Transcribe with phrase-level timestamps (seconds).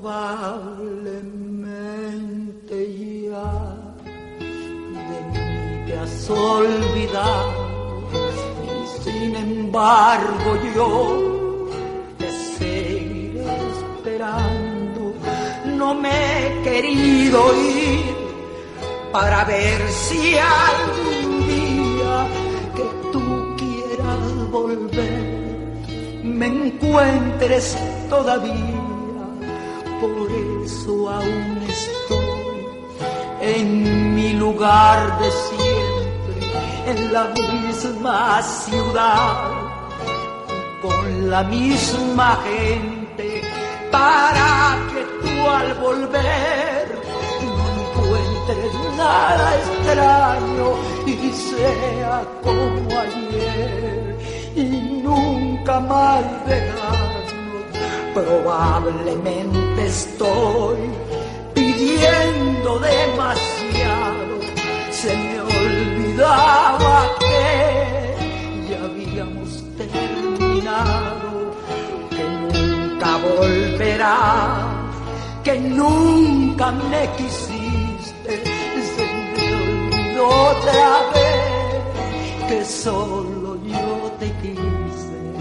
[0.00, 2.78] Probablemente
[3.26, 3.50] ya
[4.94, 5.50] de mí
[5.86, 7.66] te has olvidado
[8.64, 8.66] y
[9.02, 10.88] sin embargo yo
[12.16, 15.02] te seguiré esperando.
[15.76, 18.14] No me he querido ir
[19.10, 22.28] para ver si algún día
[22.76, 25.26] que tú quieras volver
[26.22, 27.76] me encuentres
[28.08, 28.77] todavía
[30.00, 30.30] por
[30.64, 32.66] eso aún estoy
[33.40, 36.36] en mi lugar de siempre,
[36.86, 39.50] en la misma ciudad,
[40.82, 43.42] con la misma gente,
[43.90, 46.98] para que tú al volver
[47.56, 50.68] no encuentres nada extraño
[51.06, 54.18] y sea como ayer
[54.54, 57.07] y nunca más dejar
[58.18, 60.78] Probablemente estoy
[61.54, 64.40] pidiendo demasiado.
[64.90, 68.16] Se me olvidaba que
[68.68, 71.54] ya habíamos terminado,
[72.10, 72.24] que
[72.58, 74.66] nunca volverá,
[75.44, 78.42] que nunca me quisiste.
[78.96, 79.04] Se
[79.36, 85.37] me olvidó otra vez que solo yo te quise.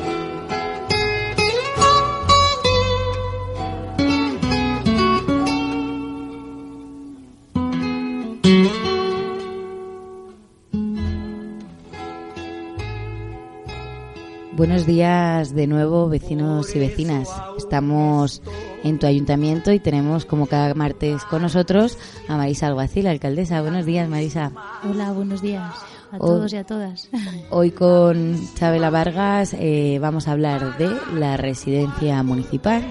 [14.57, 17.29] Buenos días de nuevo, vecinos y vecinas.
[17.59, 18.41] Estamos
[18.83, 21.95] en tu ayuntamiento y tenemos como cada martes con nosotros
[22.27, 23.61] a Marisa Alguacil, alcaldesa.
[23.61, 24.51] Buenos días, Marisa.
[24.83, 25.75] Hola, buenos días
[26.11, 27.07] a todos y a todas.
[27.51, 32.83] Hoy con Chabela Vargas eh, vamos a hablar de la residencia municipal.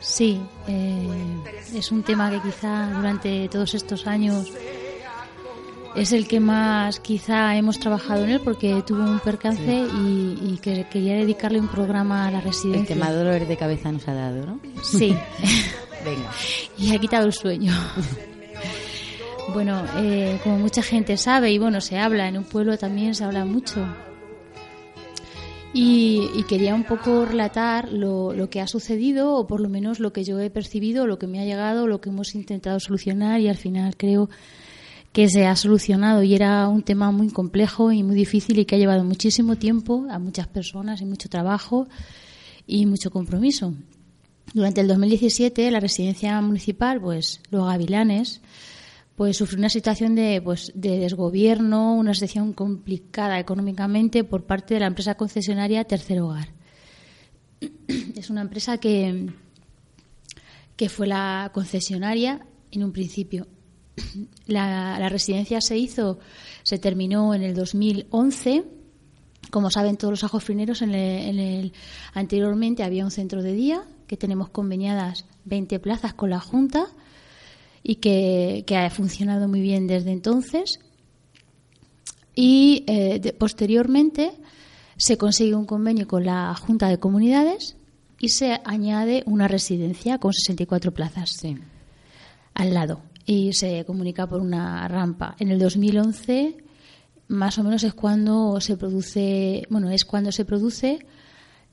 [0.00, 1.06] Sí, eh,
[1.74, 4.50] es un tema que quizá durante todos estos años
[5.94, 10.86] es el que más quizá hemos trabajado en él porque tuvo un percance y, que
[10.88, 12.80] quería dedicarle un programa a la residencia.
[12.80, 14.60] El que más dolor de cabeza nos ha dado, ¿no?
[14.82, 15.16] Sí.
[16.04, 16.30] Venga.
[16.78, 17.72] Y ha quitado el sueño.
[19.52, 23.24] bueno, eh, como mucha gente sabe y bueno, se habla, en un pueblo también se
[23.24, 23.86] habla mucho.
[25.74, 30.12] Y, quería un poco relatar lo, lo, que ha sucedido, o por lo menos lo
[30.12, 33.48] que yo he percibido, lo que me ha llegado, lo que hemos intentado solucionar, y
[33.48, 34.28] al final creo
[35.12, 38.76] que se ha solucionado y era un tema muy complejo y muy difícil y que
[38.76, 41.86] ha llevado muchísimo tiempo a muchas personas y mucho trabajo
[42.66, 43.74] y mucho compromiso.
[44.54, 48.40] Durante el 2017 la residencia municipal, pues los Gavilanes,
[49.14, 54.80] pues sufrió una situación de, pues, de desgobierno, una situación complicada económicamente por parte de
[54.80, 56.48] la empresa concesionaria Tercer Hogar.
[58.16, 59.30] Es una empresa que,
[60.76, 63.46] que fue la concesionaria en un principio
[64.46, 66.18] la, residencia se hizo,
[66.62, 68.64] se terminó en el 2011.
[69.50, 71.72] Como saben todos los ajofrineros, en el,
[72.14, 76.86] anteriormente había un centro de día que tenemos conveniadas 20 plazas con la Junta
[77.82, 80.80] y que, ha funcionado muy bien desde entonces.
[82.34, 84.32] Y eh, posteriormente
[84.96, 87.76] se consigue un convenio con la Junta de Comunidades
[88.18, 91.42] y se añade una residencia con 64 plazas
[92.54, 95.36] al lado y se comunica por una rampa.
[95.38, 96.56] En el 2011
[97.32, 101.06] más o menos es cuando se produce, bueno, es cuando se produce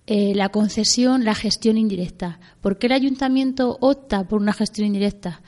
[0.08, 2.40] eh, la concesión, la gestión indirecta.
[2.62, 5.42] ¿Por qué el ayuntamiento opta por una gestión indirecta?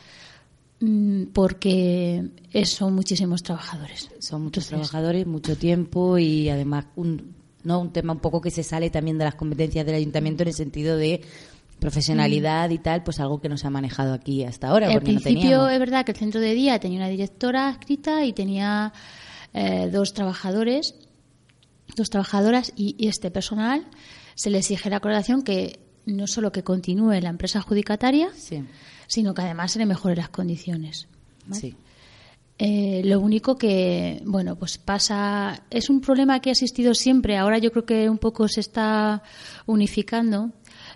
[0.81, 2.29] Mm, porque
[2.65, 4.09] son muchísimos trabajadores.
[4.19, 8.63] Son muchos trabajadores, mucho tiempo y además un, no un tema un poco que se
[8.63, 11.21] sale también de las competencias del ayuntamiento en el sentido de
[11.81, 14.87] profesionalidad y tal, pues algo que no se ha manejado aquí hasta ahora.
[14.91, 18.93] Al principio es verdad que el centro de día tenía una directora escrita y tenía
[19.51, 20.93] eh, dos trabajadores,
[21.95, 23.87] dos trabajadoras y, este personal
[24.35, 28.29] se le exige la colaboración que no solo que continúe la empresa adjudicataria,
[29.07, 31.07] sino que además se le mejore las condiciones.
[32.59, 37.57] Eh, lo único que, bueno, pues pasa, es un problema que ha existido siempre, ahora
[37.57, 39.23] yo creo que un poco se está
[39.65, 40.51] unificando,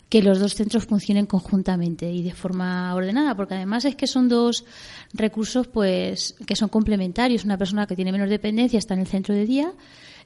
[0.09, 4.29] que los dos centros funcionen conjuntamente y de forma ordenada, porque además es que son
[4.29, 4.65] dos
[5.13, 7.43] recursos pues que son complementarios.
[7.43, 9.73] Una persona que tiene menos dependencia está en el centro de día,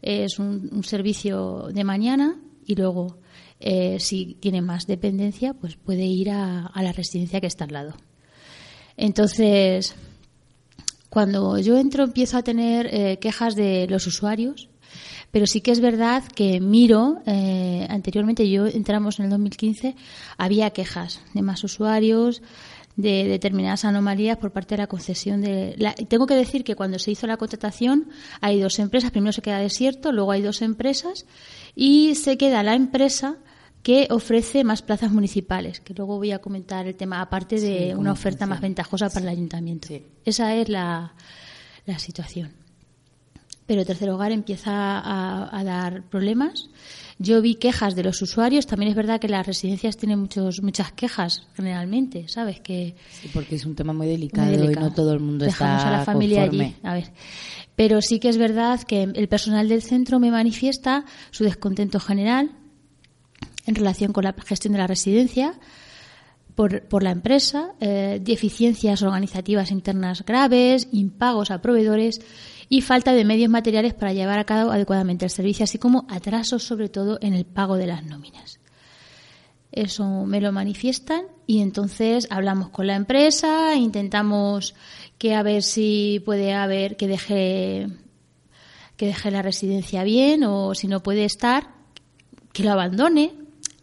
[0.01, 3.17] es un, servicio de mañana y luego
[3.59, 7.93] eh, si tiene más dependencia pues puede ir a, la residencia que está al lado.
[8.97, 9.95] Entonces,
[11.09, 14.68] cuando yo entro empiezo a tener eh, quejas de los usuarios
[15.31, 19.95] pero sí que es verdad que miro, eh, anteriormente yo entramos en el 2015,
[20.37, 22.41] había quejas de más usuarios,
[22.95, 27.11] de determinadas anomalías por parte de la concesión de tengo que decir que cuando se
[27.11, 28.09] hizo la contratación
[28.41, 29.11] hay dos empresas.
[29.11, 31.25] Primero se queda desierto luego hay dos empresas
[31.75, 33.37] y se queda la empresa
[33.83, 38.11] que ofrece más plazas municipales que luego voy a comentar el tema aparte de una
[38.11, 39.87] oferta más ventajosa para el ayuntamiento.
[40.25, 41.13] Esa es la,
[41.85, 42.58] la situación
[43.69, 46.71] pero Tercer Hogar empieza a, dar problemas.
[47.19, 48.65] Yo vi quejas de los usuarios.
[48.65, 52.61] También es verdad que las residencias tienen muchos, muchas quejas generalmente, ¿sabes?
[52.61, 55.87] Que sí, porque es un tema muy delicado, y no todo el mundo Dejamos está
[55.87, 56.75] a la familia allí.
[56.81, 57.11] A ver.
[57.75, 62.49] Pero sí que es verdad que el personal del centro me manifiesta su descontento general
[63.67, 65.59] en relación con la gestión de la residencia.
[66.55, 72.19] Por, por, la empresa, eh, deficiencias organizativas internas graves, impagos a proveedores
[72.69, 76.63] y falta de medios materiales para llevar a cabo adecuadamente el servicio, así como atrasos
[76.63, 78.59] sobre todo en el pago de las nóminas.
[79.71, 84.75] Eso me lo manifiestan y entonces hablamos con la empresa, intentamos
[85.17, 87.87] que a ver si puede haber que deje
[88.97, 91.69] que deje la residencia bien o si no puede estar
[92.51, 93.33] que lo abandone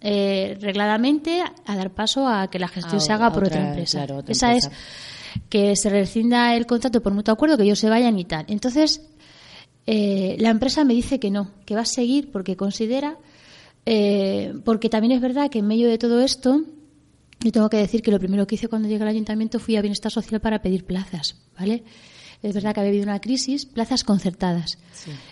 [0.00, 4.06] eh, regladamente a dar paso a que la gestión se haga por otra, empresa.
[4.29, 4.71] Esa es
[5.49, 8.44] que se rescinda el contrato por mutuo acuerdo, que ellos se vayan y tal.
[8.49, 9.03] Entonces,
[9.87, 13.19] eh, la empresa me dice que no, que va a seguir porque considera,
[13.85, 16.62] eh, porque también es verdad que en medio de todo esto,
[17.41, 19.83] yo tengo que decir que lo primero que hice cuando llegué al ayuntamiento fui a
[19.83, 21.85] Bienestar Social para pedir plazas, ¿vale?
[22.43, 24.79] Es verdad que había habido una crisis, plazas concertadas.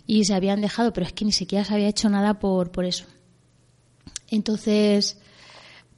[0.06, 2.84] Y se habían dejado, pero es que ni siquiera se había hecho nada por, por
[2.84, 3.04] eso.
[4.30, 5.18] Entonces,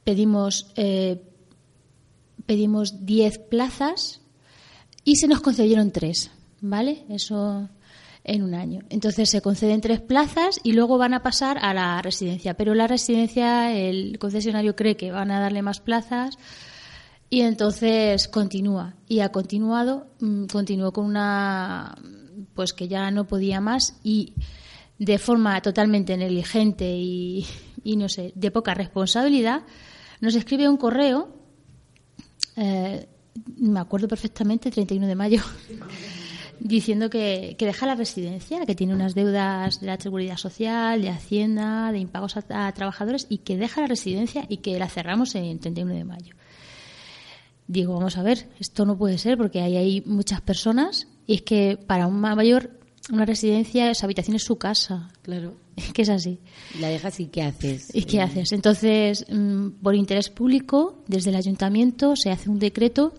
[0.03, 1.21] pedimos eh,
[2.47, 4.21] pedimos 10 plazas
[5.03, 7.05] y se nos concedieron 3, ¿vale?
[7.09, 7.69] Eso
[8.27, 8.81] en un año.
[8.89, 12.53] Entonces se conceden tres plazas y luego van a pasar a la residencia.
[12.55, 16.37] Pero la residencia, el concesionario cree que van a darle más plazas
[17.29, 18.95] y entonces continúa.
[19.07, 21.95] Y ha continuado, mm, continuó con una,
[22.53, 24.33] pues que ya no podía más y
[24.99, 27.45] de forma totalmente negligente y,
[27.83, 29.61] y no sé, de poca responsabilidad,
[30.19, 31.36] nos escribe un correo
[32.57, 33.07] eh,
[33.57, 35.41] me acuerdo perfectamente, 31 de mayo,
[36.59, 41.91] diciendo que, deja la residencia, que tiene unas deudas de la Seguridad Social, de Hacienda,
[41.91, 45.93] de impagos a, trabajadores y que deja la residencia y que la cerramos en 31
[45.93, 46.35] de mayo.
[47.67, 51.41] Digo, vamos a ver, esto no puede ser porque hay, hay muchas personas y es
[51.41, 52.71] que para un mayor
[53.11, 55.09] una residencia, esa habitación es su casa.
[55.21, 55.55] Claro.
[55.93, 56.39] Que es así.
[56.79, 57.89] La dejas y ¿qué haces?
[57.93, 58.51] ¿Y qué haces?
[58.51, 63.13] Entonces, mm, por interés público, desde el ayuntamiento se hace un decreto,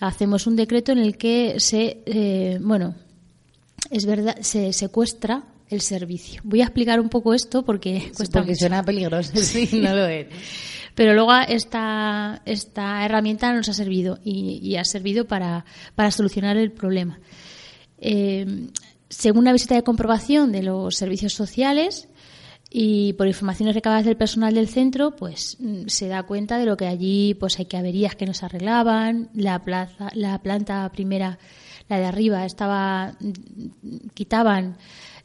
[0.00, 2.94] hacemos un decreto en el que se, eh, bueno,
[3.90, 6.40] es verdad, se secuestra el servicio.
[6.44, 10.26] Voy a explicar un poco esto porque cuesta Porque suena peligroso, sí, no lo es.
[10.94, 15.64] Pero luego esta, esta herramienta nos ha servido y, ha servido para,
[15.96, 17.18] para solucionar el problema.
[17.98, 18.68] Eh,
[19.16, 22.08] según una visita de comprobación de los servicios sociales
[22.68, 26.76] y por informaciones recabadas del personal del centro, pues mm, se da cuenta de lo
[26.76, 31.38] que allí pues hay que averías que no se arreglaban, la plaza, la planta primera,
[31.88, 34.76] la de arriba, estaba mm, quitaban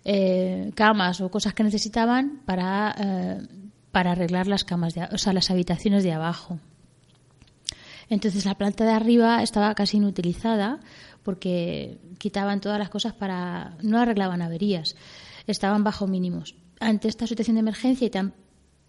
[0.05, 3.47] eh, camas o cosas que necesitaban para, eh,
[3.91, 6.59] para arreglar las camas, de, o sea, las habitaciones de abajo.
[8.09, 10.79] Entonces la planta de arriba estaba casi inutilizada
[11.23, 14.95] porque quitaban todas las cosas para no arreglaban averías,
[15.47, 16.55] estaban bajo mínimos.
[16.79, 18.33] Ante esta situación de emergencia y tan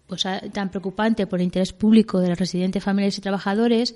[0.07, 3.95] pues, tan preocupante por el interés público de los residentes, familiares y trabajadores,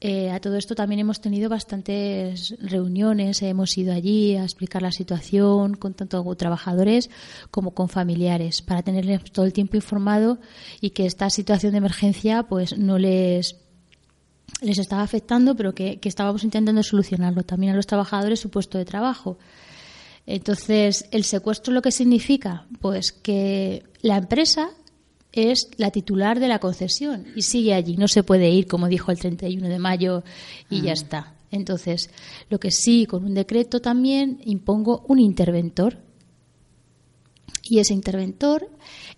[0.00, 4.92] eh, a todo esto también hemos tenido bastantes reuniones, hemos ido allí a explicar la
[4.92, 7.10] situación con tanto trabajadores
[7.50, 10.38] como con familiares para tenerles todo el tiempo informado
[10.80, 13.56] y que esta situación de emergencia pues no les
[14.60, 18.84] les estaba afectando, pero que, estábamos intentando solucionarlo también a los trabajadores su puesto de
[18.84, 19.38] trabajo.
[20.26, 24.70] Entonces, el secuestro lo que significa, pues que la empresa
[25.32, 29.10] es la titular de la concesión y sigue allí, no se puede ir, como dijo
[29.10, 30.24] el 31 de mayo,
[30.68, 30.94] y ya ah.
[30.94, 31.34] está.
[31.50, 32.10] Entonces,
[32.50, 35.98] lo que sí, con un decreto también impongo un interventor.
[37.62, 38.68] Y ese interventor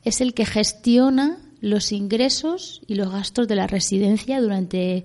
[0.05, 5.05] es el que gestiona los ingresos y los gastos de la residencia durante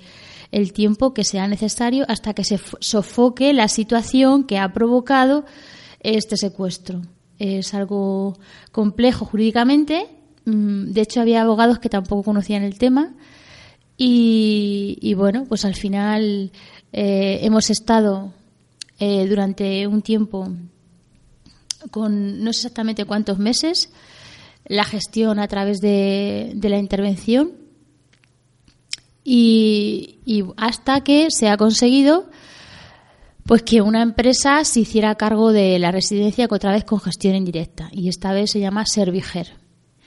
[0.52, 5.46] el tiempo que sea necesario hasta que se sofoque la situación que ha provocado
[6.00, 7.02] este secuestro.
[7.40, 8.38] Es algo
[8.72, 10.08] complejo jurídicamente.
[10.46, 13.14] Mm, de hecho, había abogados que tampoco conocían el tema.
[13.98, 16.52] Y, bueno, pues al final
[16.92, 18.34] eh, hemos estado
[19.00, 20.50] eh, durante un tiempo
[21.92, 23.90] con no sé exactamente cuántos meses
[24.66, 27.66] la gestión a través de, de la intervención
[29.28, 30.20] y,
[30.56, 32.30] hasta que se ha conseguido
[33.44, 37.90] pues que una empresa se hiciera cargo de la residencia otra vez con gestión indirecta
[37.92, 39.48] y esta vez se llama Serviger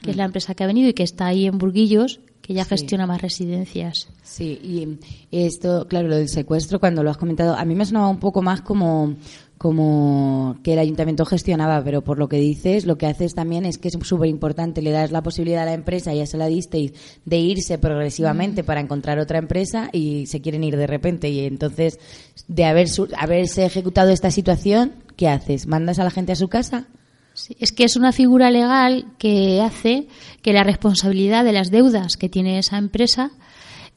[0.03, 0.27] que es la mm.
[0.27, 4.09] empresa que ha venido y que está ahí en Burguillos que ya gestiona más residencias.
[4.23, 4.99] Sí, y
[5.31, 8.41] esto, claro, lo del secuestro, cuando lo has comentado, a mí me sonaba un poco
[8.41, 9.17] más como
[9.59, 13.77] como que el ayuntamiento gestionaba, pero por lo que dices, lo que haces también es
[13.77, 16.93] que es súper importante, le das la posibilidad a la empresa, ya se la disteis,
[17.25, 21.29] de irse progresivamente para encontrar otra empresa y se quieren ir de repente.
[21.29, 21.99] Y entonces,
[22.47, 22.89] de haber
[23.19, 25.67] haberse ejecutado esta situación, ¿qué haces?
[25.67, 26.87] ¿Mandas a la gente a su casa?
[27.35, 30.09] Sí, es que es una figura legal que hace
[30.43, 33.31] que la responsabilidad de las deudas que tiene esa empresa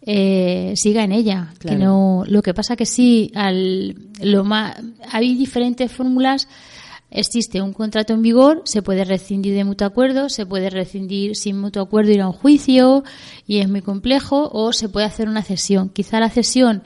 [0.02, 1.54] eh, siga en ella.
[1.60, 4.76] Que no, lo que pasa que sí, al, lo más,
[5.12, 6.48] hay diferentes fórmulas.
[7.14, 11.60] Existe un contrato en vigor, se puede rescindir de mutuo acuerdo, se puede rescindir sin
[11.60, 13.04] mutuo acuerdo ir a un juicio
[13.46, 15.90] y es muy complejo, o se puede hacer una cesión.
[15.90, 16.84] Quizá la cesión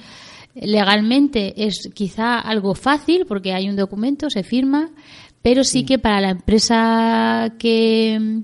[0.55, 4.89] legalmente es quizá algo fácil porque hay un documento, se firma,
[5.43, 8.41] pero sí que para la empresa que,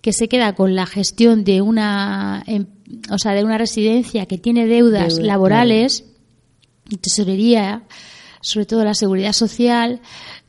[0.00, 2.73] que se queda con la gestión de una empresa
[3.10, 6.04] o sea, de una residencia que tiene deudas laborales
[6.88, 7.84] y tesorería,
[8.40, 10.00] sobre todo la seguridad social,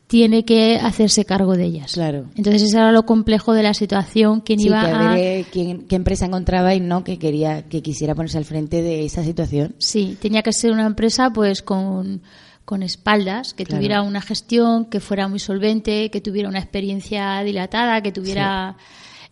[0.07, 1.93] tiene que hacerse cargo de ellas.
[1.93, 2.25] Claro.
[2.35, 5.15] Entonces ese era lo complejo de la situación, quién iba a
[5.51, 9.23] quién, qué empresa encontraba y no que quería que quisiera ponerse al frente de esa
[9.23, 9.75] situación.
[9.79, 12.21] Sí, tenía que ser una empresa pues con
[12.65, 18.01] con espaldas, que tuviera una gestión que fuera muy solvente, que tuviera una experiencia dilatada,
[18.01, 18.75] que tuviera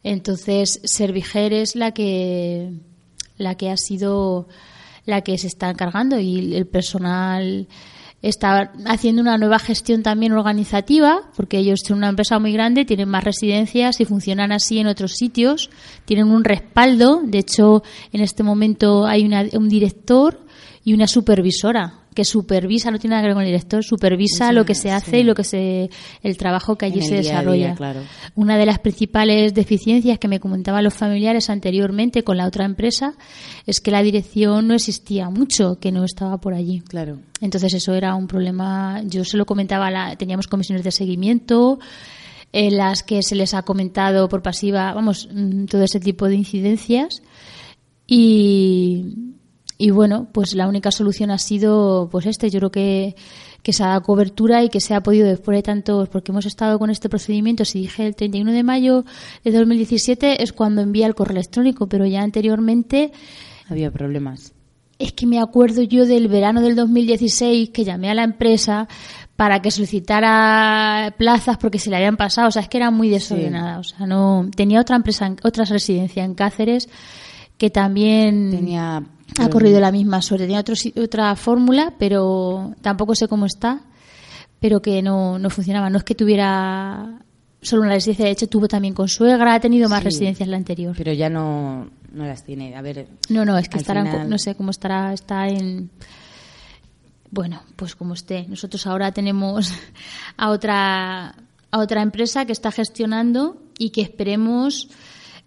[0.04, 2.74] entonces Serviger es la que
[3.38, 4.48] la que ha sido
[5.06, 7.68] la que se está encargando y el personal
[8.22, 13.10] está haciendo una nueva gestión también organizativa, porque ellos son una empresa muy grande, tienen
[13.10, 15.70] más residencias y funcionan así en otros sitios,
[16.06, 20.40] tienen un respaldo, de hecho en este momento hay un director
[20.86, 24.66] y una supervisora que supervisa, no tiene nada que ver con el director, supervisa lo
[24.66, 25.90] que se hace y lo que se,
[26.22, 27.76] el trabajo que allí se desarrolla.
[28.36, 33.14] Una de las principales deficiencias que me comentaban los familiares anteriormente con la otra empresa
[33.66, 36.82] es que la dirección no existía mucho, que no estaba por allí.
[36.82, 37.20] Claro.
[37.42, 39.02] Entonces eso era un problema.
[39.06, 41.80] Yo se lo comentaba, la, teníamos comisiones de seguimiento
[42.54, 46.36] en las que se les ha comentado por pasiva, vamos, mm, todo ese tipo de
[46.36, 47.22] incidencias
[48.08, 49.33] y
[49.84, 52.50] y bueno, pues la única solución ha sido pues este.
[52.50, 53.16] Yo creo que,
[53.64, 56.46] que se ha dado cobertura y que se ha podido después de tantos, porque hemos
[56.46, 59.04] estado con este procedimiento, si dije el 31 de mayo
[59.44, 63.12] de 2017 es cuando envía el correo electrónico, pero ya anteriormente
[63.68, 64.54] había problemas.
[65.00, 68.88] Es que me acuerdo yo del verano del 2016 que llamé a la empresa
[69.36, 73.10] para que solicitara plazas porque se le habían pasado, o sea, es que era muy
[73.10, 76.88] desordenada, o sea, no tenía otra empresa, otra residencia en Cáceres
[77.58, 79.04] que también tenía
[79.40, 80.46] ha corrido la misma suerte.
[80.46, 80.64] Tenía
[81.04, 83.82] otra fórmula, pero tampoco sé cómo está,
[84.60, 85.90] pero que no, no funcionaba.
[85.90, 87.20] No es que tuviera
[87.62, 90.94] solo una residencia, de hecho tuvo también con suegra, ha tenido más residencias la anterior.
[90.98, 92.76] Pero ya no, no las tiene.
[92.76, 93.08] A ver.
[93.30, 95.90] No, no, es que estará, no sé cómo estará, está en.
[97.32, 98.46] Bueno, pues como esté.
[98.48, 99.74] Nosotros ahora tenemos
[100.38, 101.36] a otra,
[101.72, 104.90] a otra empresa que está gestionando y que esperemos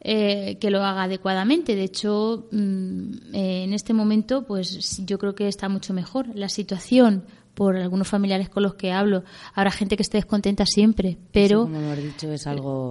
[0.01, 1.75] eh, que lo haga adecuadamente.
[1.75, 6.29] De hecho, mm, eh, en este momento, pues yo creo que está mucho mejor.
[6.35, 7.25] La situación,
[7.55, 9.25] por algunos familiares con los que hablo,
[9.55, 11.69] habrá gente que esté descontenta siempre, pero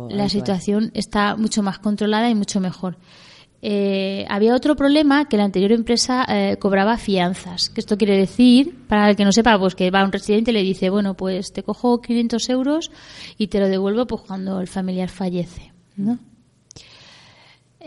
[0.09, 2.97] la situación está mucho más controlada y mucho mejor.
[3.61, 6.25] Eh, había otro problema que la anterior empresa
[6.59, 7.69] cobraba fianzas.
[7.69, 10.55] Que esto quiere decir, para el que no sepa, pues que va un residente y
[10.55, 12.91] le dice, bueno, pues te cojo 500 euros
[13.37, 16.19] y te lo devuelvo pues cuando el familiar fallece, ¿no?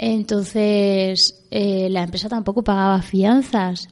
[0.00, 3.88] Entonces, eh, la empresa tampoco pagaba fianzas.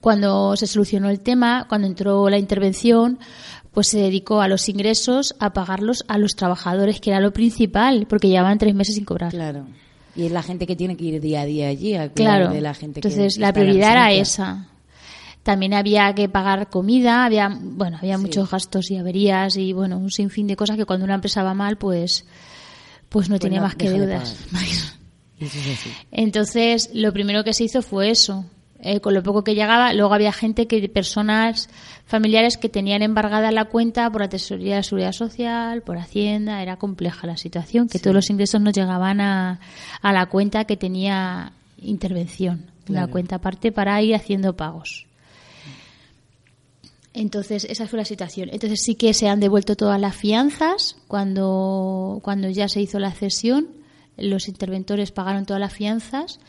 [0.00, 3.20] Cuando se solucionó el tema, cuando entró la intervención,
[3.70, 8.06] pues se dedicó a los ingresos, a pagarlos a los trabajadores, que era lo principal,
[8.08, 9.30] porque llevaban tres meses sin cobrar.
[9.30, 9.66] Claro.
[10.16, 12.50] Y es la gente que tiene que ir día a día allí, a claro.
[12.50, 14.68] de la gente Entonces, la prioridad era esa.
[15.44, 20.10] También había que pagar comida, había, bueno, había muchos gastos y averías y, bueno, un
[20.10, 22.26] sinfín de cosas que cuando una empresa va mal, pues
[23.12, 24.36] pues no tiene más que deudas.
[26.10, 28.46] Entonces, lo primero que se hizo fue eso.
[28.84, 31.68] Eh, con lo poco que llegaba, luego había gente que, personas
[32.04, 36.78] familiares que tenían embargada la cuenta por la Tesorería de Seguridad Social, por Hacienda, era
[36.78, 39.60] compleja la situación, que todos los ingresos no llegaban a,
[40.00, 45.06] a la cuenta que tenía intervención, una cuenta aparte para ir haciendo pagos.
[47.14, 48.48] Entonces, esa fue la situación.
[48.52, 53.12] Entonces, sí que se han devuelto todas las fianzas cuando, cuando ya se hizo la
[53.12, 53.68] cesión.
[54.16, 56.40] Los interventores pagaron todas las fianzas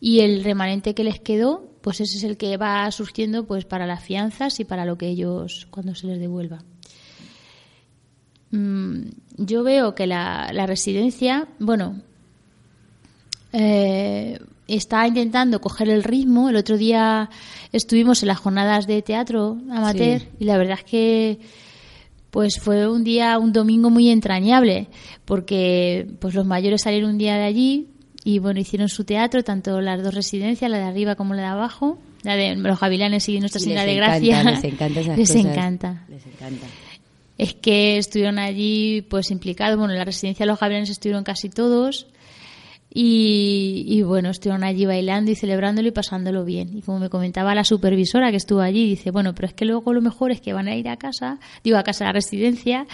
[0.00, 3.86] y el remanente que les quedó, pues ese es el que va surgiendo pues para
[3.86, 6.64] las fianzas y para lo que ellos cuando se les devuelva.
[8.50, 9.02] Mm,
[9.36, 12.02] yo veo que la, la residencia, bueno,
[13.52, 14.38] eh,
[14.76, 16.48] está intentando coger el ritmo.
[16.48, 17.30] El otro día
[17.72, 21.38] estuvimos en las jornadas de teatro amateur y la verdad es que
[22.30, 24.88] pues fue un día, un domingo muy entrañable,
[25.26, 27.88] porque pues los mayores salieron un día de allí
[28.24, 31.48] y bueno, hicieron su teatro, tanto las dos residencias, la de arriba como la de
[31.48, 34.44] abajo, la de los Gavilanes y Nuestra Señora de Gracia.
[34.44, 36.06] les encanta les encanta.
[36.08, 36.66] Les encanta.
[37.36, 41.50] Es que estuvieron allí pues implicados, bueno, en la residencia de los Gavilanes estuvieron casi
[41.50, 42.06] todos
[42.94, 46.76] y, bueno, estuvieron allí bailando y celebrándolo y pasándolo bien.
[46.76, 49.92] Y como me comentaba la supervisora que estuvo allí, dice, bueno, pero es que luego
[49.92, 52.86] lo mejor es que van a ir a casa, digo, a casa de la residencia,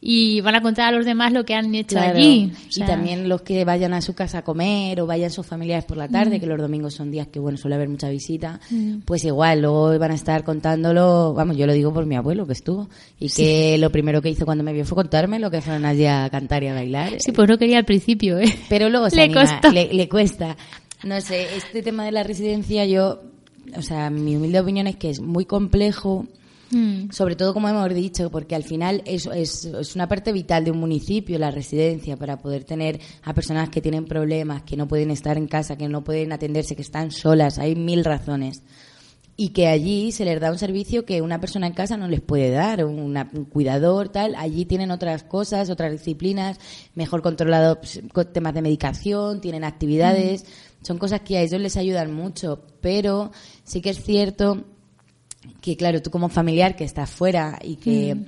[0.00, 2.52] y van a contar a los demás lo que han hecho allí.
[2.74, 5.96] y también los que vayan a su casa a comer o vayan sus familiares por
[5.96, 6.40] la tarde, mm.
[6.40, 9.00] que los domingos son días que, bueno, suele haber mucha visita, mm.
[9.06, 12.52] pues igual, luego van a estar contándolo, vamos, yo lo digo por mi abuelo que
[12.52, 15.86] estuvo, y que lo primero que hizo cuando me vio fue contarme lo que fueron
[15.86, 17.14] allí a cantar y a bailar.
[17.20, 18.54] Sí, pues no quería al principio, ¿eh?
[18.68, 19.22] Pero luego se
[19.72, 20.56] le, cuesta.
[21.04, 23.22] No sé, este tema de la residencia, yo,
[23.76, 26.26] o sea, mi humilde opinión es que es muy complejo.
[26.70, 27.10] Mm.
[27.12, 30.72] Sobre todo, como hemos dicho, porque al final es, es, es, una parte vital de
[30.72, 35.12] un municipio, la residencia, para poder tener a personas que tienen problemas, que no pueden
[35.12, 37.58] estar en casa, que no pueden atenderse, que están solas.
[37.58, 38.62] Hay mil razones
[39.38, 42.22] y que allí se les da un servicio que una persona en casa no les
[42.22, 43.14] puede dar, un
[43.50, 44.34] cuidador, tal.
[44.34, 46.58] Allí tienen otras cosas, otras disciplinas,
[46.94, 48.00] mejor controlado pues,
[48.32, 50.84] temas de medicación, tienen actividades, mm.
[50.84, 53.30] son cosas que a ellos les ayudan mucho, pero
[53.62, 54.64] sí que es cierto
[55.60, 58.24] que, claro, tú como familiar que estás fuera y que mm.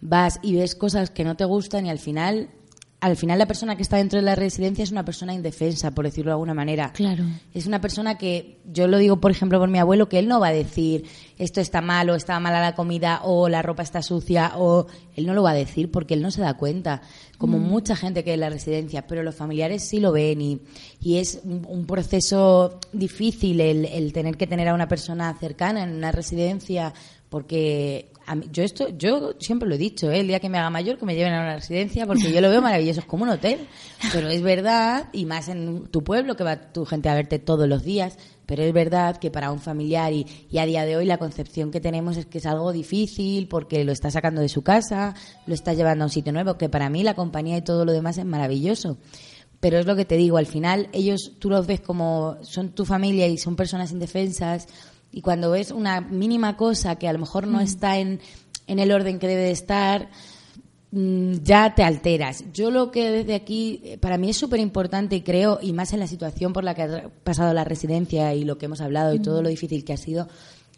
[0.00, 2.48] vas y ves cosas que no te gustan y al final
[3.00, 6.04] al final la persona que está dentro de la residencia es una persona indefensa, por
[6.04, 6.92] decirlo de alguna manera.
[6.92, 7.24] Claro.
[7.54, 10.40] Es una persona que, yo lo digo por ejemplo por mi abuelo, que él no
[10.40, 11.04] va a decir
[11.38, 15.26] esto está mal o está mala la comida o la ropa está sucia o él
[15.26, 17.02] no lo va a decir porque él no se da cuenta,
[17.38, 17.62] como mm.
[17.62, 20.60] mucha gente que es en la residencia, pero los familiares sí lo ven y,
[21.00, 25.94] y es un, proceso difícil el, el tener que tener a una persona cercana en
[25.94, 26.92] una residencia
[27.28, 28.10] porque
[28.52, 30.20] yo esto yo siempre lo he dicho ¿eh?
[30.20, 32.50] el día que me haga mayor que me lleven a una residencia porque yo lo
[32.50, 33.66] veo maravilloso es como un hotel
[34.12, 37.68] pero es verdad y más en tu pueblo que va tu gente a verte todos
[37.68, 41.04] los días pero es verdad que para un familiar y, y, a día de hoy
[41.04, 44.62] la concepción que tenemos es que es algo difícil porque lo está sacando de su
[44.62, 45.14] casa
[45.46, 47.92] lo está llevando a un sitio nuevo que para mí la compañía y todo lo
[47.92, 48.98] demás es maravilloso
[49.60, 52.84] pero es lo que te digo al final ellos tú los ves como son tu
[52.84, 54.66] familia y son personas indefensas
[55.12, 57.62] y cuando ves una mínima cosa que a lo mejor no mm.
[57.62, 58.20] está en,
[58.66, 60.10] en el orden que debe de estar,
[60.90, 62.44] mm, ya te alteras.
[62.52, 65.92] Yo lo que desde aquí, eh, para mí es súper importante y creo, y más
[65.92, 69.14] en la situación por la que ha pasado la residencia y lo que hemos hablado
[69.14, 69.44] y todo mm.
[69.44, 70.28] lo difícil que ha sido,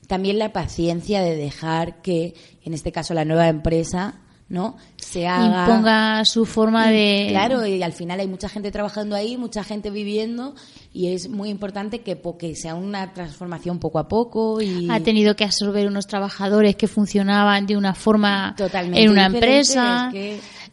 [0.06, 4.76] también la paciencia de dejar que, en este caso, la nueva empresa ¿no?
[4.96, 5.64] Se haga.
[5.64, 7.28] Imponga su forma de.
[7.30, 10.54] Claro, y al final hay mucha gente trabajando ahí, mucha gente viviendo,
[10.92, 14.60] y es muy importante que, que sea una transformación poco a poco.
[14.60, 14.90] Y...
[14.90, 20.12] Ha tenido que absorber unos trabajadores que funcionaban de una forma Totalmente en una empresa.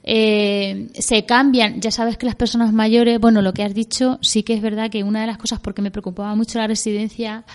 [0.09, 1.79] Eh, se cambian.
[1.79, 4.89] Ya sabes que las personas mayores, bueno, lo que has dicho, sí que es verdad
[4.89, 7.45] que una de las cosas, porque me preocupaba mucho la residencia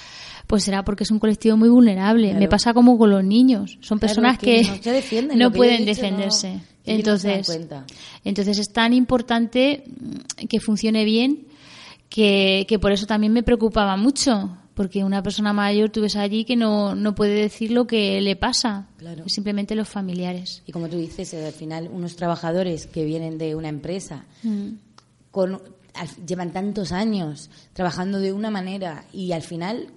[0.53, 2.35] pues será porque es un colectivo muy vulnerable.
[2.35, 3.79] Me pasa como con los niños.
[3.81, 4.61] Son personas que,
[5.35, 6.61] no, pueden defenderse.
[6.85, 7.49] entonces,
[8.23, 9.83] entonces es tan importante
[10.51, 11.47] que funcione bien
[12.11, 14.55] que, por eso también me preocupaba mucho.
[14.75, 18.37] Porque una persona mayor tú ves allí que no, no puede decir lo que le
[18.37, 18.89] pasa.
[19.29, 20.63] Simplemente los familiares.
[20.67, 24.69] Y como tú dices, eh, al final unos trabajadores que vienen de una empresa mm.
[25.31, 25.63] con,
[26.27, 29.89] llevan tantos años trabajando de una manera y al final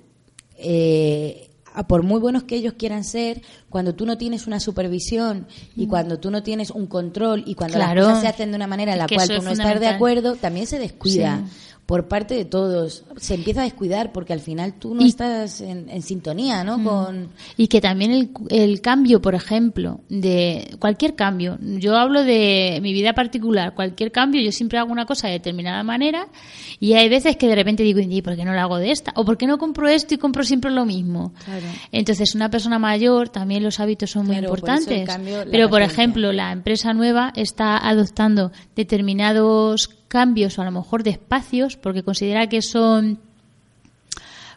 [0.57, 1.49] eh,
[1.87, 6.19] por muy buenos que ellos quieran ser, cuando tú no tienes una supervisión y cuando
[6.19, 8.99] tú no tienes un control y cuando las cosas se hacen de una manera en
[8.99, 11.43] la cual tú no estás de acuerdo, también se descuida.
[11.85, 13.03] Por parte de todos.
[13.17, 16.79] Se empieza a descuidar porque al final tú no estás en, sintonía, ¿no?
[16.79, 16.83] Mm.
[16.83, 17.29] Con...
[17.57, 22.93] Y que también el, el, cambio, por ejemplo, de cualquier cambio, yo hablo de mi
[22.93, 26.27] vida particular, cualquier cambio, yo siempre hago una cosa de determinada manera
[26.79, 29.13] y hay veces que de repente digo, ¿y por qué no lo hago de esta?
[29.15, 31.33] ¿O por qué no compro esto y compro siempre lo mismo?
[31.43, 31.65] Claro.
[31.91, 35.07] Entonces, una persona mayor, también los hábitos son muy importantes.
[35.51, 41.09] Pero, por ejemplo, la empresa nueva está adoptando determinados cambios o a lo mejor de
[41.09, 43.19] espacios porque considera que son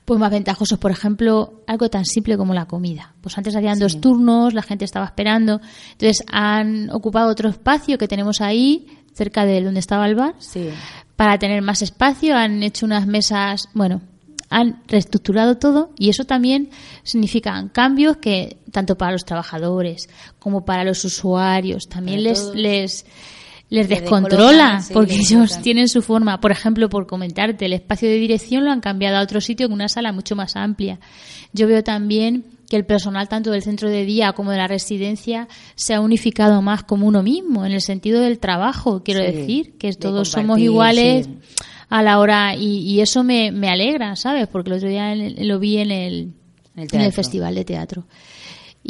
[0.04, 3.12] pues más ventajosos, por ejemplo, algo tan simple como la comida.
[3.20, 8.06] Pues antes hacían dos turnos, la gente estaba esperando, entonces han ocupado otro espacio que
[8.06, 10.36] tenemos ahí cerca de donde estaba el bar
[11.16, 14.00] para tener más espacio, han hecho unas mesas, bueno,
[14.48, 16.70] han reestructurado todo y eso también
[17.02, 23.04] significa cambios que tanto para los trabajadores como para los usuarios también les, les
[23.70, 26.40] les descontrola porque ellos tienen su forma.
[26.40, 29.74] Por ejemplo, por comentarte, el espacio de dirección lo han cambiado a otro sitio con
[29.74, 30.98] una sala mucho más amplia.
[31.52, 35.48] Yo veo también que el personal tanto del centro de día como de la residencia
[35.74, 39.92] se ha unificado más como uno mismo, en el sentido del trabajo, quiero decir, que
[39.94, 41.28] todos somos iguales
[41.88, 44.48] a la hora y, eso me, me, alegra, ¿sabes?
[44.48, 46.32] Porque el otro día lo vi en el,
[46.76, 48.04] en el festival de teatro.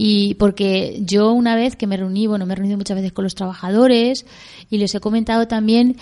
[0.01, 3.25] Y porque yo una vez que me reuní, bueno, me he reunido muchas veces con
[3.25, 4.27] los trabajadores
[4.71, 5.97] y les he comentado también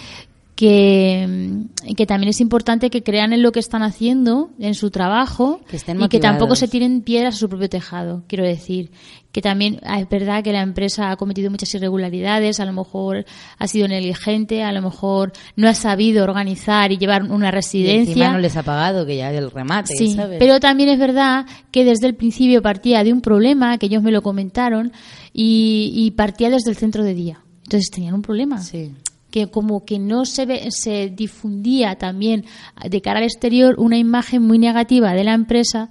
[0.56, 1.66] que,
[1.96, 6.08] que también es importante que crean en lo que están haciendo, en su trabajo, y
[6.08, 8.24] que tampoco se tiren piedras a su propio tejado.
[8.26, 8.90] Quiero decir
[9.32, 13.26] que también ah, es verdad que la empresa ha cometido muchas irregularidades, a lo mejor
[13.58, 18.28] ha sido negligente, a lo mejor no ha sabido organizar y llevar una residencia.
[18.30, 21.84] Y no les ha pagado, que ya el remate, sí, Pero también es verdad que
[21.84, 24.90] desde el principio partía de un problema, que ellos me lo comentaron,
[25.34, 27.40] y, y partía desde el centro de día.
[27.64, 28.62] Entonces tenían un problema.
[28.62, 28.94] Sí
[29.36, 32.46] que como que no se, ve, se difundía también
[32.88, 35.90] de cara al exterior una imagen muy negativa de la empresa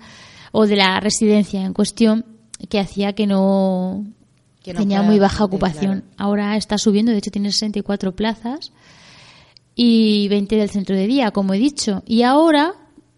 [0.52, 2.26] o de la residencia en cuestión
[2.70, 4.04] que hacía que no,
[4.64, 6.06] tenía muy baja ocupación.
[6.18, 8.72] Ahora está subiendo, de hecho tiene 64 plazas
[9.76, 12.02] y 20 del centro de día, como he dicho.
[12.08, 12.74] Y ahora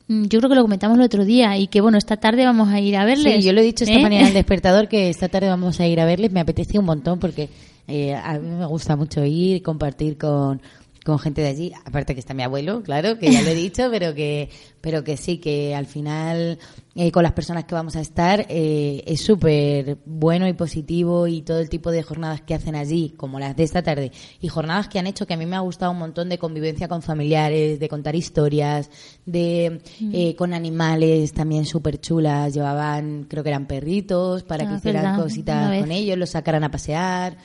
[0.10, 2.68] mm, yo creo que lo comentamos el otro día y que bueno, esta tarde vamos
[2.68, 3.36] a ir a verles.
[3.36, 4.04] Sí, yo lo he dicho esta ¿eh?
[4.04, 6.34] mañana al despertador que esta tarde vamos a ir a verles.
[6.34, 7.48] Me apetece un montón porque
[7.88, 10.62] eh, a mí me gusta mucho ir y compartir con,
[11.08, 13.88] con gente de allí, aparte que está mi abuelo, claro, que ya lo he dicho,
[13.90, 14.50] pero que,
[14.82, 16.60] pero que sí, que al final
[16.96, 21.44] eh, con las personas que vamos a estar eh, es súper bueno y positivo y
[21.44, 24.90] todo el tipo de jornadas que hacen allí, como las de esta tarde, y jornadas
[24.90, 27.80] que han hecho que a mí me ha gustado un montón de convivencia con familiares,
[27.80, 28.90] de contar historias,
[29.26, 30.36] de mm.
[30.36, 35.80] con animales también súper chulas, llevaban, creo que eran perritos para que ah, hicieran cositas
[35.80, 37.38] con ellos, los sacaran a pasear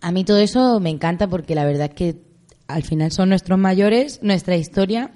[0.00, 2.16] a mí todo eso me encanta porque la verdad es que
[2.68, 5.12] al final son nuestros mayores, nuestra historia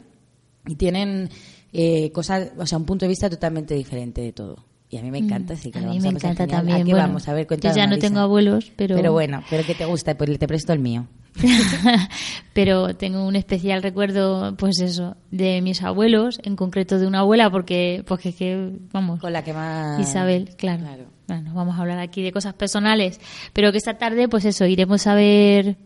[0.66, 1.30] y tienen
[1.72, 4.64] eh, cosas, o sea, un punto de vista totalmente diferente de todo.
[4.90, 6.86] Y a mí me mm, encanta, sí que a mí me encanta también.
[6.88, 10.16] vamos a ver, yo ya no tengo abuelos, pero pero bueno, pero que te gusta,
[10.16, 11.06] pues te presto el mío.
[12.52, 17.50] pero tengo un especial recuerdo, pues eso, de mis abuelos, en concreto de una abuela,
[17.50, 19.20] porque, porque pues que, vamos.
[19.20, 20.00] Con la que más.
[20.00, 21.06] Isabel, claro.
[21.26, 23.20] Bueno, vamos a hablar aquí de cosas personales,
[23.52, 25.76] pero que esta tarde, pues eso, iremos a ver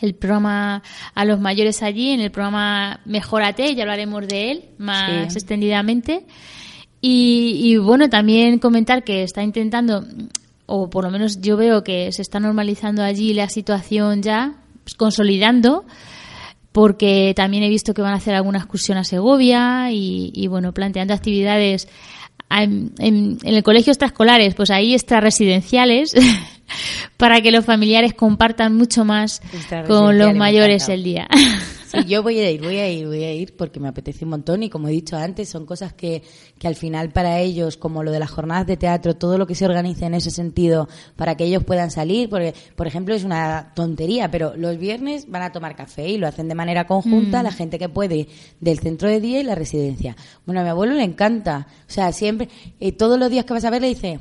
[0.00, 0.82] el programa
[1.14, 6.26] a los mayores allí, en el programa Mejórate, ya hablaremos de él más extendidamente.
[7.02, 10.04] Y, y, bueno, también comentar que está intentando
[10.72, 14.94] o por lo menos yo veo que se está normalizando allí la situación ya, pues,
[14.94, 15.84] consolidando,
[16.70, 21.12] porque también he visto que van a hacer alguna excursión a Segovia y, bueno, planteando
[21.12, 21.88] actividades
[22.50, 26.14] en, en, el colegio extraescolares, pues ahí extraresidenciales,
[27.16, 29.40] para que los familiares compartan mucho más
[29.86, 31.28] con los mayores el día.
[31.90, 34.30] Sí, yo voy a ir, voy a ir, voy a ir porque me apetece un
[34.30, 36.22] montón y como he dicho antes, son cosas que,
[36.56, 39.56] que al final para ellos, como lo de las jornadas de teatro, todo lo que
[39.56, 43.72] se organiza en ese sentido para que ellos puedan salir, porque, por ejemplo, es una
[43.74, 47.44] tontería, pero los viernes van a tomar café y lo hacen de manera conjunta mm.
[47.44, 48.28] la gente que puede
[48.60, 50.16] del centro de día y la residencia.
[50.46, 53.64] Bueno, a mi abuelo le encanta, o sea, siempre, eh, todos los días que vas
[53.64, 54.20] a ver le dice,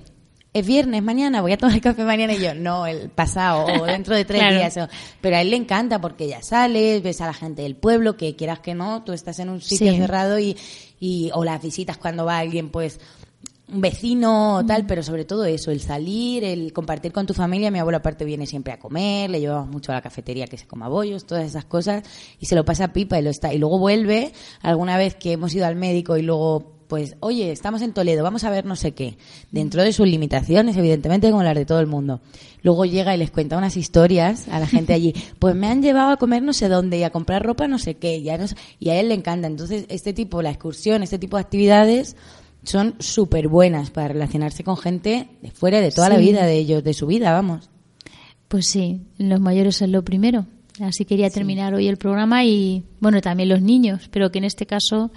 [0.54, 4.16] es viernes mañana, voy a tomar café mañana y yo, no, el pasado o dentro
[4.16, 4.80] de tres días.
[5.22, 8.36] Pero a él le encanta porque ya sales, ves a la gente del pueblo, que
[8.36, 10.58] quieras que no, tú estás en un sitio cerrado y,
[11.00, 13.00] y, o las visitas cuando va alguien, pues,
[13.72, 17.70] un vecino o tal, pero sobre todo eso, el salir, el compartir con tu familia.
[17.70, 20.66] Mi abuelo aparte viene siempre a comer, le llevamos mucho a la cafetería que se
[20.66, 22.04] coma bollos, todas esas cosas,
[22.40, 23.54] y se lo pasa pipa y lo está.
[23.54, 27.84] Y luego vuelve, alguna vez que hemos ido al médico y luego pues, oye, estamos
[27.84, 29.15] en Toledo, vamos a ver no sé qué.
[29.52, 32.19] Dentro de sus limitaciones, evidentemente, como las de todo el mundo.
[32.63, 35.13] Luego llega y les cuenta unas historias a la gente allí.
[35.39, 37.93] Pues me han llevado a comer no sé dónde y a comprar ropa no sé
[37.97, 38.23] qué.
[38.23, 39.45] Ya no sé- y a él le encanta.
[39.47, 42.15] Entonces, este tipo, la excursión, este tipo de actividades
[42.63, 46.84] son súper buenas para relacionarse con gente de fuera de toda la vida de ellos,
[46.84, 47.69] de su vida, vamos.
[48.47, 50.47] Pues sí, los mayores es lo primero.
[50.82, 54.65] Así quería terminar hoy el programa y, bueno, también los niños, pero que en este
[54.65, 55.12] caso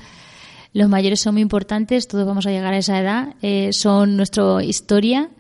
[0.73, 4.63] los mayores son muy importantes, todos vamos a llegar a esa edad, eh, son nuestra
[4.65, 5.31] historia,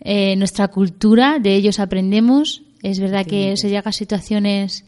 [0.00, 2.62] eh, nuestra cultura, de ellos aprendemos.
[2.82, 4.84] Es verdad que se llega a situaciones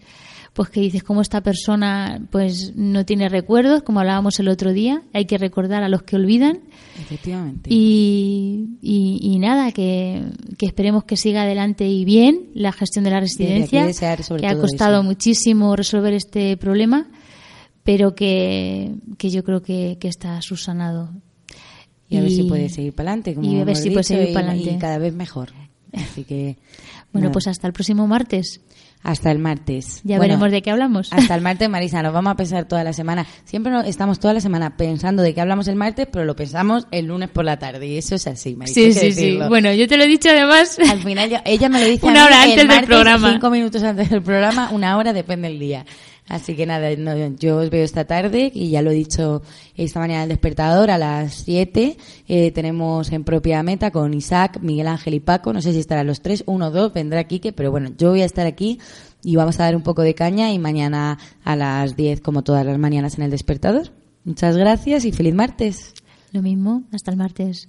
[0.53, 5.01] pues que dices cómo esta persona pues no tiene recuerdos, como hablábamos el otro día,
[5.13, 6.59] hay que recordar a los que olvidan.
[7.01, 7.71] Efectivamente.
[7.73, 10.23] Y, y- y nada, que,
[10.59, 13.87] que esperemos que siga adelante y bien la gestión de la residencia,
[14.41, 15.03] que ha costado eso.
[15.05, 17.07] muchísimo resolver este problema,
[17.85, 21.11] pero que, que yo creo que, que está subsanado.
[22.09, 23.37] y a ver si puede seguir para adelante.
[23.43, 24.71] y a ver si puede seguir pa'lante.
[24.73, 25.51] Y cada vez mejor.
[25.93, 26.57] Así que.
[27.13, 27.33] Bueno, nada.
[27.33, 28.61] pues hasta el próximo martes.
[29.03, 30.01] Hasta el martes.
[30.05, 31.13] Ya Bueno, veremos de qué hablamos.
[31.13, 33.27] Hasta el martes, Marisa, nos vamos a pensar toda la semana.
[33.45, 36.87] Siempre no- estamos toda la semana pensando de qué hablamos el martes, pero lo pensamos
[36.93, 37.89] el lunes por la tarde.
[37.89, 38.75] Y eso es así, Marisa.
[38.75, 39.39] Sí, sí, sí.
[39.49, 40.79] Bueno, yo te lo he dicho además.
[40.89, 43.33] Al final, yo- ella me lo dice Una hora el antes del martes, programa.
[43.33, 45.85] Cinco minutos antes del programa, una hora, depende del día.
[46.31, 49.43] Así que nada, no, yo os veo esta tarde y ya lo he dicho
[49.77, 51.97] esta mañana al despertador a las 7.
[52.29, 55.53] Eh, tenemos en propia meta con Isaac, Miguel Ángel y Paco.
[55.53, 58.23] No sé si estarán los tres, uno o dos, vendrá Quique, pero bueno, yo voy
[58.23, 58.79] a estar aquí
[59.25, 62.65] y vamos a dar un poco de caña y mañana a las 10 como todas
[62.65, 63.91] las mañanas en el despertador.
[64.25, 65.95] Muchas gracias y feliz martes.
[66.31, 67.69] Lo mismo, hasta el martes.